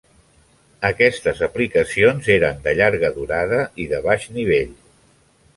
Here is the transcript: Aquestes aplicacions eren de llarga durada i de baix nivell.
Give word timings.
Aquestes 0.87 1.41
aplicacions 1.49 2.31
eren 2.37 2.65
de 2.65 2.75
llarga 2.81 3.13
durada 3.19 3.63
i 3.85 3.89
de 3.93 4.01
baix 4.09 4.29
nivell. 4.39 4.77